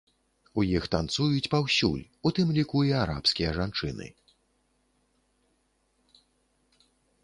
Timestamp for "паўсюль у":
1.55-2.33